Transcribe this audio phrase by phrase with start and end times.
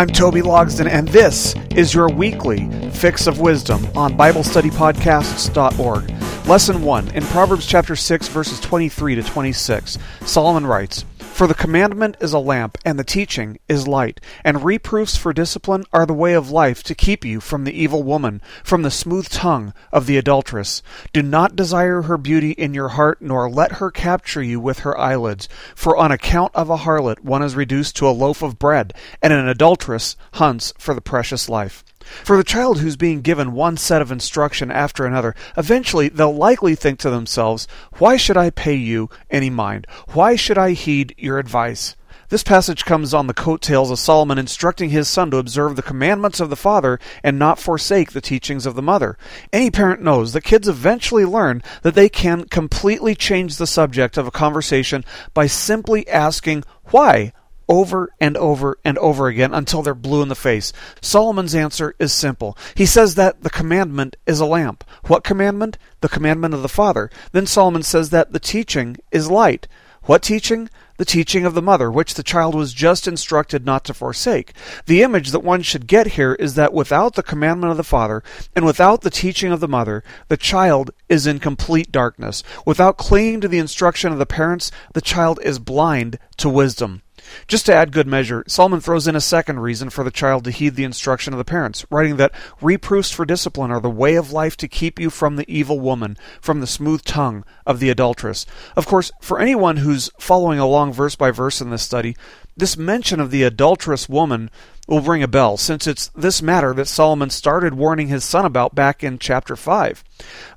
[0.00, 6.10] I'm Toby Logsden, and this is your weekly Fix of Wisdom on BibleStudyPodcasts.org.
[6.46, 9.98] Lesson 1 in Proverbs chapter 6, verses 23 to 26.
[10.24, 11.04] Solomon writes,
[11.40, 15.86] for the commandment is a lamp, and the teaching is light, and reproofs for discipline
[15.90, 19.26] are the way of life to keep you from the evil woman, from the smooth
[19.30, 20.82] tongue of the adulteress.
[21.14, 24.98] Do not desire her beauty in your heart, nor let her capture you with her
[24.98, 25.48] eyelids.
[25.74, 29.32] For on account of a harlot one is reduced to a loaf of bread, and
[29.32, 31.82] an adulteress hunts for the precious life.
[32.24, 36.74] For the child who's being given one set of instruction after another, eventually they'll likely
[36.74, 37.66] think to themselves,
[37.98, 39.86] Why should I pay you any mind?
[40.08, 41.96] Why should I heed your advice?
[42.30, 46.38] This passage comes on the coattails of Solomon instructing his son to observe the commandments
[46.38, 49.18] of the father and not forsake the teachings of the mother.
[49.52, 54.28] Any parent knows that kids eventually learn that they can completely change the subject of
[54.28, 57.32] a conversation by simply asking why
[57.70, 60.72] over and over and over again until they're blue in the face.
[61.00, 62.58] Solomon's answer is simple.
[62.74, 64.82] He says that the commandment is a lamp.
[65.06, 65.78] What commandment?
[66.00, 67.10] The commandment of the Father.
[67.30, 69.68] Then Solomon says that the teaching is light.
[70.02, 70.68] What teaching?
[70.96, 74.52] The teaching of the mother, which the child was just instructed not to forsake.
[74.84, 78.22] The image that one should get here is that without the commandment of the father,
[78.54, 82.42] and without the teaching of the mother, the child is in complete darkness.
[82.66, 87.02] Without clinging to the instruction of the parents, the child is blind to wisdom.
[87.48, 90.50] Just to add good measure, Solomon throws in a second reason for the child to
[90.50, 94.32] heed the instruction of the parents, writing that reproofs for discipline are the way of
[94.32, 98.46] life to keep you from the evil woman, from the smooth tongue of the adulteress.
[98.76, 102.16] Of course, for anyone who's following along verse by verse in this study,
[102.56, 104.50] this mention of the adulterous woman
[104.88, 108.74] will ring a bell, since it's this matter that Solomon started warning his son about
[108.74, 110.04] back in chapter 5.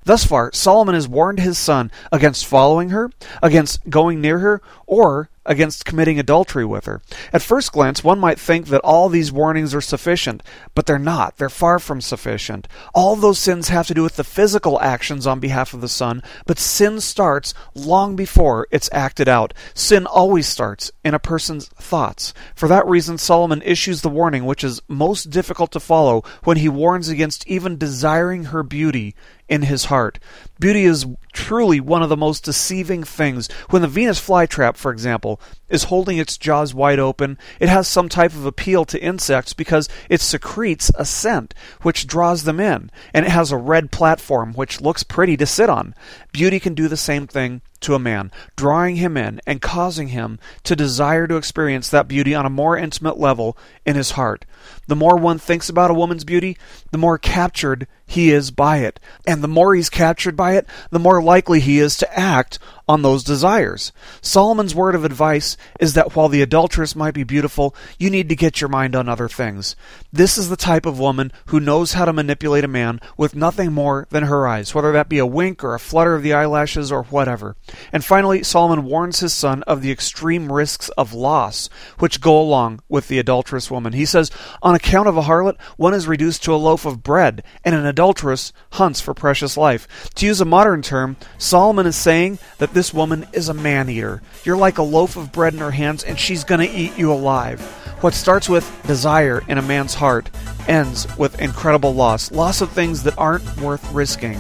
[0.03, 3.11] Thus far, Solomon has warned his son against following her,
[3.41, 7.01] against going near her, or against committing adultery with her.
[7.31, 10.41] At first glance, one might think that all these warnings are sufficient,
[10.73, 11.37] but they're not.
[11.37, 12.67] They're far from sufficient.
[12.93, 16.23] All those sins have to do with the physical actions on behalf of the son,
[16.45, 19.53] but sin starts long before it's acted out.
[19.73, 22.33] Sin always starts in a person's thoughts.
[22.55, 26.69] For that reason, Solomon issues the warning which is most difficult to follow when he
[26.69, 29.15] warns against even desiring her beauty
[29.49, 30.19] in his heart.
[30.59, 33.51] Beauty is truly one of the most deceiving things.
[33.69, 38.09] When the Venus flytrap, for example, is holding its jaws wide open, it has some
[38.09, 43.25] type of appeal to insects because it secretes a scent which draws them in, and
[43.25, 45.93] it has a red platform which looks pretty to sit on.
[46.31, 50.39] Beauty can do the same thing to a man, drawing him in and causing him
[50.63, 54.45] to desire to experience that beauty on a more intimate level in his heart.
[54.87, 56.57] The more one thinks about a woman's beauty,
[56.91, 58.99] the more captured he is by it.
[59.25, 63.01] And the more he's captured by it, the more likely he is to act on
[63.01, 63.91] those desires.
[64.21, 68.35] Solomon's word of advice is that while the adulteress might be beautiful, you need to
[68.35, 69.75] get your mind on other things.
[70.11, 73.71] This is the type of woman who knows how to manipulate a man with nothing
[73.71, 76.91] more than her eyes, whether that be a wink or a flutter of the eyelashes
[76.91, 77.55] or whatever.
[77.91, 81.69] And finally, Solomon warns his son of the extreme risks of loss
[81.99, 83.93] which go along with the adulterous woman.
[83.93, 84.29] He says,
[84.61, 87.85] On account of a harlot, one is reduced to a loaf of bread, and an
[88.03, 90.09] adulteress hunts for precious life.
[90.15, 94.21] To use a modern term, Solomon is saying that this woman is a man eater.
[94.43, 97.13] You're like a loaf of bread in her hands, and she's going to eat you
[97.13, 97.61] alive.
[98.01, 100.29] What starts with desire in a man's heart
[100.67, 104.37] ends with incredible loss loss of things that aren't worth risking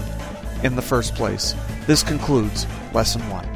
[0.61, 1.55] in the first place.
[1.87, 3.52] This concludes Lesson 1.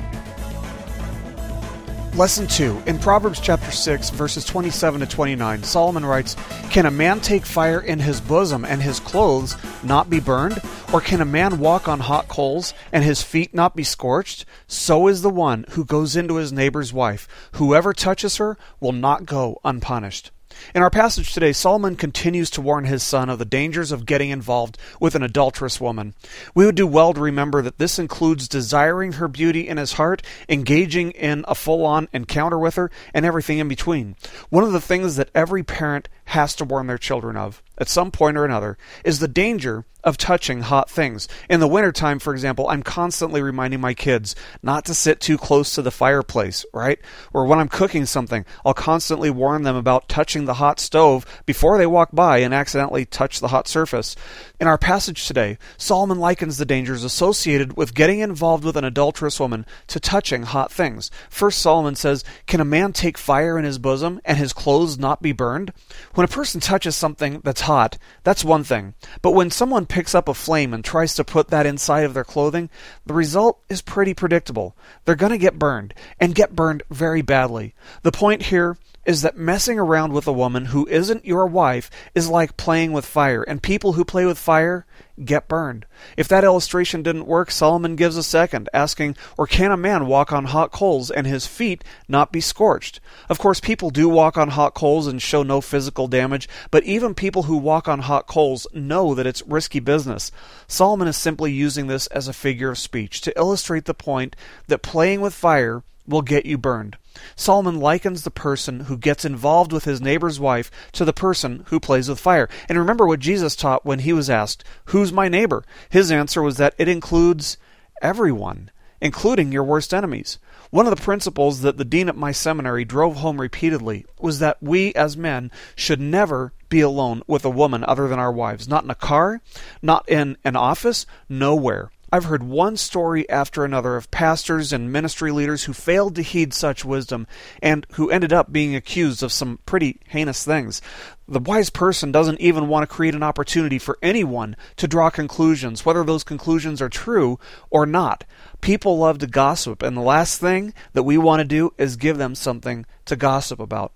[2.18, 2.82] Lesson 2.
[2.88, 6.36] In Proverbs chapter 6, verses 27 to 29, Solomon writes,
[6.72, 10.60] Can a man take fire in his bosom and his clothes not be burned?
[10.92, 14.46] Or can a man walk on hot coals and his feet not be scorched?
[14.66, 17.28] So is the one who goes into his neighbor's wife.
[17.52, 20.32] Whoever touches her will not go unpunished.
[20.76, 24.30] In our passage today, Solomon continues to warn his son of the dangers of getting
[24.30, 26.14] involved with an adulterous woman.
[26.54, 30.22] We would do well to remember that this includes desiring her beauty in his heart,
[30.50, 34.16] engaging in a full on encounter with her, and everything in between.
[34.50, 38.12] One of the things that every parent has to warn their children of at some
[38.12, 41.28] point or another is the danger of touching hot things.
[41.50, 45.76] In the wintertime, for example, I'm constantly reminding my kids not to sit too close
[45.76, 47.00] to the fireplace, right?
[47.34, 51.78] Or when I'm cooking something, I'll constantly warn them about touching the hot stove before
[51.78, 54.16] they walk by and accidentally touch the hot surface.
[54.62, 59.42] In our passage today, Solomon likens the dangers associated with getting involved with an adulterous
[59.42, 61.12] woman to touching hot things.
[61.30, 65.22] First, Solomon says, Can a man take fire in his bosom and his clothes not
[65.22, 65.74] be burned?
[66.18, 68.96] When a person touches something that's hot, that's one thing.
[69.22, 72.24] But when someone picks up a flame and tries to put that inside of their
[72.24, 72.72] clothing,
[73.06, 74.76] the result is pretty predictable.
[75.06, 77.76] They're going to get burned, and get burned very badly.
[78.02, 82.28] The point here is that messing around with a woman who isn't your wife is
[82.28, 84.86] like playing with fire, and people who play with fire
[85.24, 85.86] get burned.
[86.18, 90.34] If that illustration didn't work, Solomon gives a second, asking, Or can a man walk
[90.34, 93.00] on hot coals and his feet not be scorched?
[93.30, 97.16] Of course, people do walk on hot coals and show no physical damage, but even
[97.16, 100.34] people who walk on hot coals know that it's risky business.
[100.68, 104.36] Solomon is simply using this as a figure of speech to illustrate the point
[104.68, 106.98] that playing with fire will get you burned.
[107.36, 111.80] Solomon likens the person who gets involved with his neighbor's wife to the person who
[111.80, 112.48] plays with fire.
[112.70, 115.64] And remember what Jesus taught when he was asked, Who's my neighbor?
[115.90, 117.58] His answer was that it includes
[118.02, 118.72] everyone,
[119.02, 120.40] including your worst enemies.
[120.70, 124.62] One of the principles that the dean at my seminary drove home repeatedly was that
[124.62, 128.68] we as men should never be alone with a woman other than our wives.
[128.68, 129.42] Not in a car,
[129.82, 131.90] not in an office, nowhere.
[132.10, 136.54] I've heard one story after another of pastors and ministry leaders who failed to heed
[136.54, 137.28] such wisdom
[137.62, 140.82] and who ended up being accused of some pretty heinous things.
[141.28, 145.86] The wise person doesn't even want to create an opportunity for anyone to draw conclusions,
[145.86, 147.40] whether those conclusions are true
[147.70, 148.24] or not.
[148.62, 152.18] People love to gossip, and the last thing that we want to do is give
[152.18, 153.92] them something to gossip about.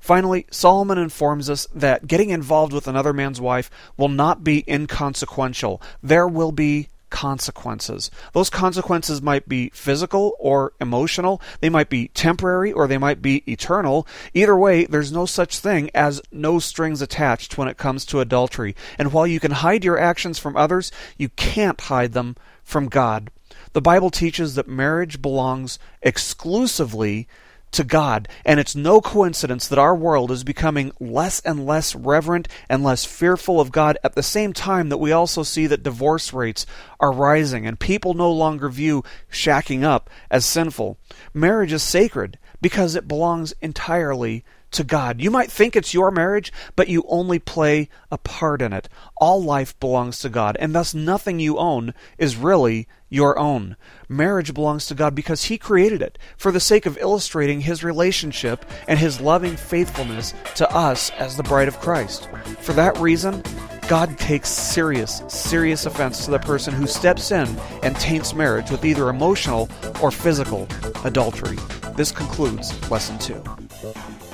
[0.00, 5.82] Finally, Solomon informs us that getting involved with another man's wife will not be inconsequential.
[6.00, 8.10] There will be consequences.
[8.32, 13.42] Those consequences might be physical or emotional, they might be temporary or they might be
[13.50, 14.06] eternal.
[14.34, 18.74] Either way, there's no such thing as no strings attached when it comes to adultery.
[18.98, 23.30] And while you can hide your actions from others, you can't hide them from God.
[23.72, 27.28] The Bible teaches that marriage belongs exclusively
[27.76, 28.28] to God.
[28.44, 33.04] And it's no coincidence that our world is becoming less and less reverent and less
[33.04, 36.66] fearful of God at the same time that we also see that divorce rates
[36.98, 40.98] are rising and people no longer view shacking up as sinful.
[41.32, 44.44] Marriage is sacred because it belongs entirely
[44.76, 45.20] to God.
[45.20, 48.88] You might think it's your marriage, but you only play a part in it.
[49.16, 53.76] All life belongs to God, and thus nothing you own is really your own.
[54.08, 58.66] Marriage belongs to God because He created it for the sake of illustrating His relationship
[58.86, 62.28] and His loving faithfulness to us as the bride of Christ.
[62.60, 63.42] For that reason,
[63.88, 67.48] God takes serious, serious offense to the person who steps in
[67.82, 69.70] and taints marriage with either emotional
[70.02, 70.68] or physical
[71.04, 71.56] adultery.
[71.96, 74.25] This concludes Lesson 2.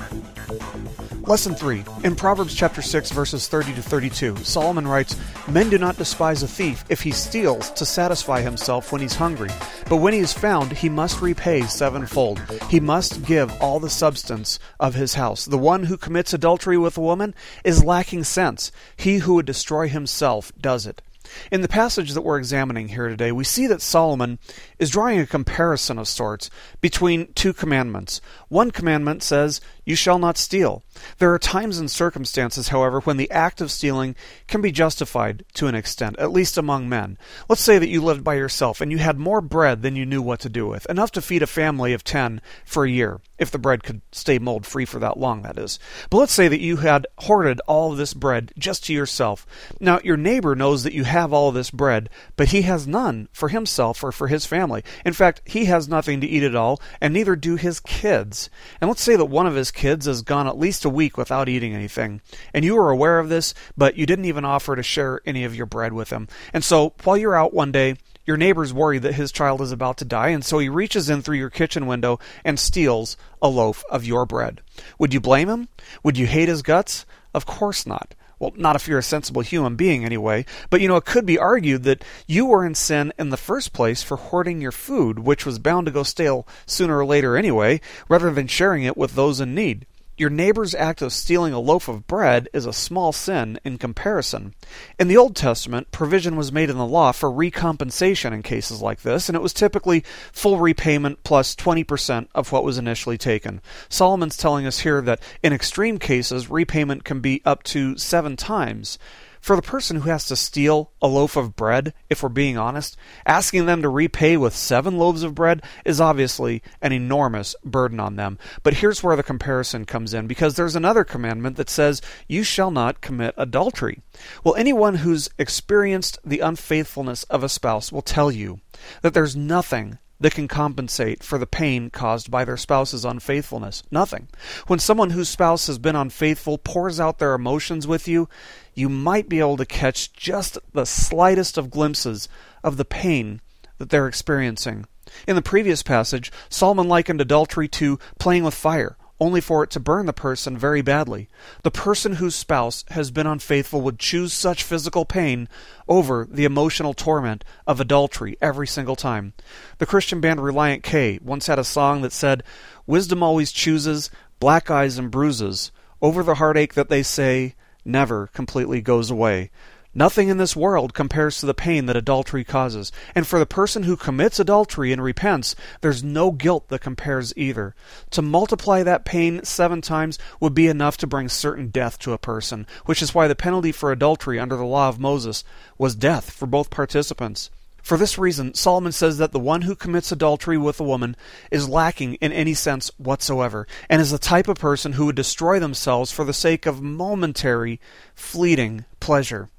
[1.27, 1.85] Lesson 3.
[2.03, 5.17] In Proverbs chapter 6 verses 30 to 32, Solomon writes,
[5.49, 9.51] Men do not despise a thief if he steals to satisfy himself when he's hungry,
[9.89, 12.41] but when he is found, he must repay sevenfold.
[12.69, 15.45] He must give all the substance of his house.
[15.45, 18.73] The one who commits adultery with a woman is lacking sense.
[18.97, 21.03] He who would destroy himself does it.
[21.51, 24.39] In the passage that we're examining here today, we see that Solomon
[24.79, 28.21] is drawing a comparison of sorts between two commandments.
[28.49, 30.85] One commandment says, You shall not steal.
[31.19, 34.15] There are times and circumstances, however, when the act of stealing
[34.47, 37.19] can be justified to an extent, at least among men.
[37.49, 40.23] Let's say that you lived by yourself and you had more bread than you knew
[40.23, 43.51] what to do with, enough to feed a family of ten for a year, if
[43.51, 45.81] the bread could stay mold free for that long, that is.
[46.11, 49.47] But let's say that you had hoarded all this bread just to yourself.
[49.81, 53.49] Now, your neighbor knows that you have all this bread, but he has none for
[53.49, 54.85] himself or for his family.
[55.05, 58.49] In fact, he has nothing to eat at all, and neither do his kids.
[58.81, 61.49] And let's say that one of his kids has gone at least a week without
[61.49, 62.21] eating anything.
[62.55, 65.57] And you were aware of this, but you didn't even offer to share any of
[65.57, 66.29] your bread with him.
[66.53, 69.97] And so, while you're out one day, your neighbor's worried that his child is about
[69.99, 73.83] to die, and so he reaches in through your kitchen window and steals a loaf
[73.91, 74.61] of your bread.
[74.99, 75.69] Would you blame him?
[76.05, 77.05] Would you hate his guts?
[77.35, 78.15] Of course not.
[78.43, 80.45] Well, not if you're a sensible human being, anyway.
[80.69, 83.73] But you know, it could be argued that you were in sin in the first
[83.73, 87.81] place for hoarding your food, which was bound to go stale sooner or later anyway,
[88.09, 89.87] rather than sharing it with those in need.
[90.23, 94.55] Your neighbor's act of stealing a loaf of bread is a small sin in comparison.
[94.97, 99.03] In the Old Testament, provision was made in the law for recompensation in cases like
[99.03, 103.61] this, and it was typically full repayment plus 20% of what was initially taken.
[103.89, 109.01] Solomon's telling us here that in extreme cases, repayment can be up to seven times.
[109.43, 112.97] For the person who has to steal a loaf of bread, if we're being honest,
[113.27, 118.15] asking them to repay with seven loaves of bread is obviously an enormous burden on
[118.15, 118.39] them.
[118.63, 122.71] But here's where the comparison comes in, because there's another commandment that says, You shall
[122.71, 124.01] not commit adultery.
[124.45, 128.61] Well, anyone who's experienced the unfaithfulness of a spouse will tell you
[129.01, 133.83] that there's nothing that can compensate for the pain caused by their spouse's unfaithfulness.
[133.91, 134.29] Nothing.
[134.69, 138.29] When someone whose spouse has been unfaithful pours out their emotions with you,
[138.75, 142.29] you might be able to catch just the slightest of glimpses
[142.63, 143.41] of the pain
[143.79, 144.87] that they're experiencing.
[145.27, 149.79] In the previous passage, Solomon likened adultery to playing with fire only for it to
[149.79, 151.29] burn the person very badly.
[151.63, 155.49] The person whose spouse has been unfaithful would choose such physical pain
[155.87, 159.33] over the emotional torment of adultery every single time.
[159.79, 162.43] The Christian band Relient K once had a song that said,
[162.85, 164.11] Wisdom always chooses
[164.41, 169.53] black eyes and bruises over the heartache that they say never completely goes away.
[169.95, 172.91] Nothing in this world compares to the pain that adultery causes.
[173.15, 177.75] And for the person who commits adultery and repents, there's no guilt that compares either.
[178.13, 182.19] To multiply that pain seven times would be enough to bring certain death to a
[182.19, 185.45] person, which is why the penalty for adultery under the law of Moses
[185.77, 187.51] was death for both participants.
[187.83, 191.17] For this reason, Solomon says that the one who commits adultery with a woman
[191.51, 195.59] is lacking in any sense whatsoever, and is the type of person who would destroy
[195.59, 197.81] themselves for the sake of momentary,
[198.15, 199.51] fleeting pleasure.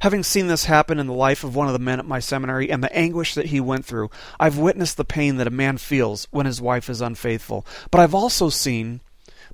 [0.00, 2.70] Having seen this happen in the life of one of the men at my seminary
[2.70, 6.26] and the anguish that he went through, I've witnessed the pain that a man feels
[6.30, 7.66] when his wife is unfaithful.
[7.90, 9.00] But I've also seen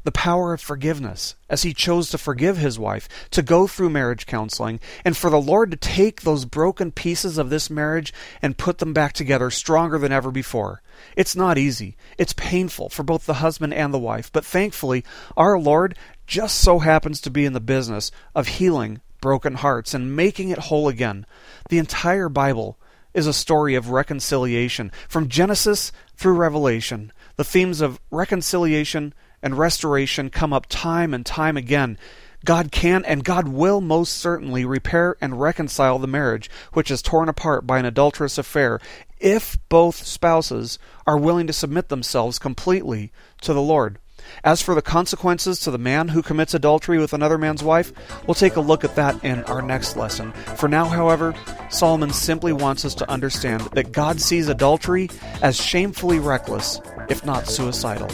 [0.06, 4.25] the power of forgiveness as he chose to forgive his wife, to go through marriage
[4.25, 8.78] counseling, and for the Lord to take those broken pieces of this marriage and put
[8.78, 10.80] them back together stronger than ever before.
[11.16, 11.97] It's not easy.
[12.18, 15.04] It's painful for both the husband and the wife, but thankfully,
[15.37, 20.14] our Lord just so happens to be in the business of healing broken hearts and
[20.14, 21.26] making it whole again.
[21.68, 22.78] The entire Bible
[23.12, 24.92] is a story of reconciliation.
[25.09, 31.56] From Genesis through Revelation, the themes of reconciliation and restoration come up time and time
[31.56, 31.99] again.
[32.45, 37.28] God can and God will most certainly repair and reconcile the marriage which is torn
[37.28, 38.78] apart by an adulterous affair
[39.18, 43.99] if both spouses are willing to submit themselves completely to the Lord.
[44.44, 47.92] As for the consequences to the man who commits adultery with another man's wife,
[48.26, 50.32] we'll take a look at that in our next lesson.
[50.56, 51.35] For now, however,
[51.70, 55.11] Solomon simply wants us to understand that God sees adultery
[55.42, 58.08] as shamefully reckless, if not suicidal.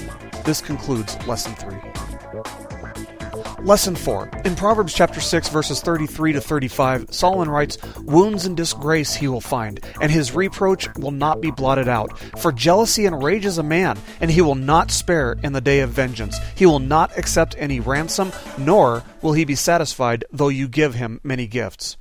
[0.44, 1.91] This concludes Lesson 3.
[3.64, 4.28] Lesson 4.
[4.44, 9.40] In Proverbs chapter 6 verses 33 to 35, Solomon writes, "Wounds and disgrace he will
[9.40, 12.18] find, and his reproach will not be blotted out.
[12.38, 16.38] For jealousy enrages a man, and he will not spare in the day of vengeance.
[16.56, 21.20] He will not accept any ransom, nor will he be satisfied though you give him
[21.22, 21.96] many gifts."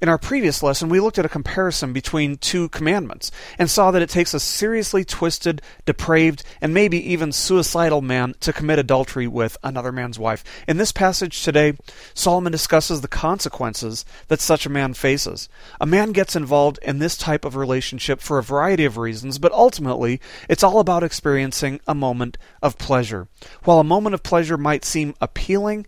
[0.00, 4.02] In our previous lesson, we looked at a comparison between two commandments and saw that
[4.02, 9.56] it takes a seriously twisted, depraved, and maybe even suicidal man to commit adultery with
[9.64, 10.44] another man's wife.
[10.68, 11.76] In this passage today,
[12.14, 15.48] Solomon discusses the consequences that such a man faces.
[15.80, 19.50] A man gets involved in this type of relationship for a variety of reasons, but
[19.50, 23.26] ultimately, it's all about experiencing a moment of pleasure.
[23.64, 25.86] While a moment of pleasure might seem appealing,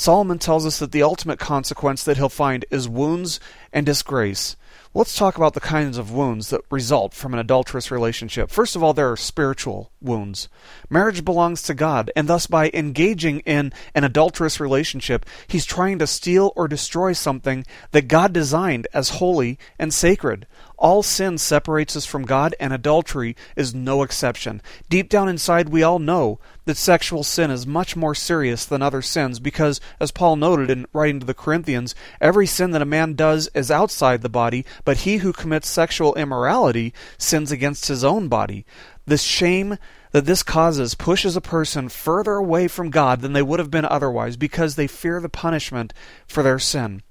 [0.00, 3.38] Solomon tells us that the ultimate consequence that he'll find is wounds
[3.70, 4.56] and disgrace.
[4.94, 8.50] Let's talk about the kinds of wounds that result from an adulterous relationship.
[8.50, 10.48] First of all, there are spiritual wounds.
[10.88, 16.06] Marriage belongs to God, and thus by engaging in an adulterous relationship, he's trying to
[16.06, 20.46] steal or destroy something that God designed as holy and sacred.
[20.80, 24.62] All sin separates us from God, and adultery is no exception.
[24.88, 29.02] Deep down inside, we all know that sexual sin is much more serious than other
[29.02, 33.12] sins because, as Paul noted in writing to the Corinthians, every sin that a man
[33.12, 38.28] does is outside the body, but he who commits sexual immorality sins against his own
[38.28, 38.64] body.
[39.04, 39.76] The shame
[40.12, 43.84] that this causes pushes a person further away from God than they would have been
[43.84, 45.92] otherwise because they fear the punishment
[46.26, 47.02] for their sin.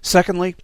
[0.00, 0.56] Secondly,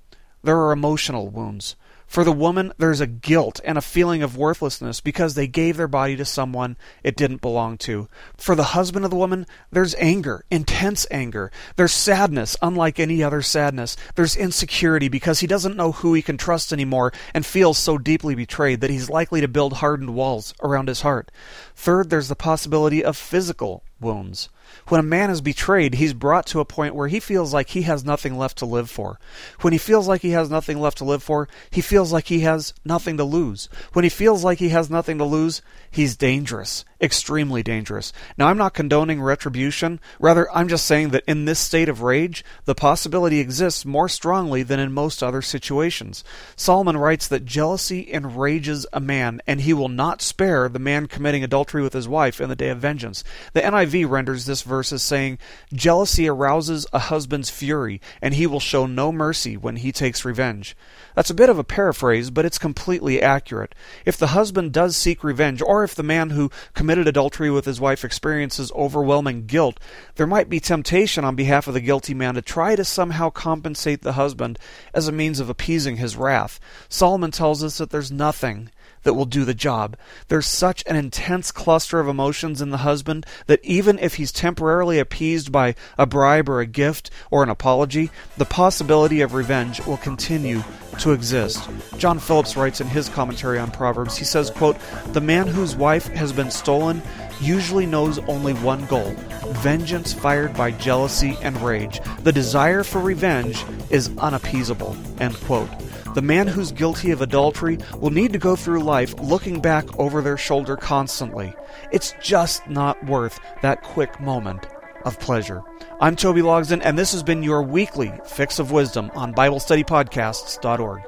[0.43, 1.77] there are emotional wounds.
[2.15, 5.89] For the woman, there's a guilt and a feeling of worthlessness because they gave their
[5.89, 8.09] body to someone it didn't belong to.
[8.37, 11.51] For the husband of the woman, there's anger, intense anger.
[11.75, 13.97] There's sadness, unlike any other sadness.
[14.15, 18.37] There's insecurity because he doesn't know who he can trust anymore and feels so deeply
[18.37, 21.33] betrayed that he's likely to build hardened walls around his heart.
[21.75, 24.49] Third, there's the possibility of physical wounds.
[24.89, 27.83] When a man is betrayed, he's brought to a point where he feels like he
[27.83, 29.19] has nothing left to live for.
[29.61, 32.41] When he feels like he has nothing left to live for, he feels like he
[32.41, 33.69] has nothing to lose.
[33.93, 38.13] When he feels like he has nothing to lose, he's dangerous, extremely dangerous.
[38.37, 40.01] Now, I'm not condoning retribution.
[40.19, 44.63] Rather, I'm just saying that in this state of rage, the possibility exists more strongly
[44.63, 46.25] than in most other situations.
[46.57, 51.45] Solomon writes that jealousy enrages a man, and he will not spare the man committing
[51.45, 53.23] adultery with his wife in the day of vengeance.
[53.53, 55.39] The NIV renders this verse as saying,
[55.73, 60.77] Jealousy arouses a husband's fury, and he will show no mercy when he takes revenge.
[61.15, 63.75] That's a bit of a paraphrase, but it's completely accurate.
[64.05, 67.81] If the husband does seek revenge, or if the man who committed adultery with his
[67.81, 69.79] wife experiences overwhelming guilt,
[70.15, 74.03] there might be temptation on behalf of the guilty man to try to somehow compensate
[74.03, 74.59] the husband
[74.93, 76.59] as a means of appeasing his wrath.
[76.89, 78.71] Solomon tells us that there's nothing
[79.05, 79.97] that will do the job.
[80.29, 84.99] There's such an intense cluster of emotions in the husband that even if he's temporarily
[84.99, 89.97] appeased by a bribe or a gift or an apology, the possibility of revenge will
[89.97, 90.63] continue
[90.99, 91.69] to exist.
[91.99, 94.77] John Phillips writes in his commentary on Proverbs, he says, quote,
[95.13, 97.03] The man whose wife has been stolen
[97.41, 99.15] usually knows only one goal
[99.55, 102.01] vengeance fired by jealousy and rage.
[102.23, 104.97] The desire for revenge is unappeasable.
[105.21, 105.69] End quote.
[106.15, 110.23] The man who's guilty of adultery will need to go through life looking back over
[110.23, 111.53] their shoulder constantly.
[111.91, 114.69] It's just not worth that quick moment
[115.05, 115.65] of pleasure.
[116.01, 121.03] I'm Toby Logsden, and this has been your weekly Fix of Wisdom on BibleStudyPodcasts.org.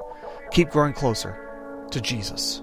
[0.51, 2.61] Keep growing closer to Jesus.